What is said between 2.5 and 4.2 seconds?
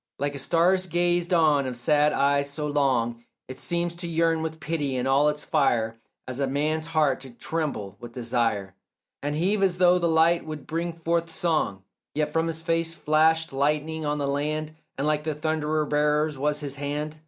long It seems to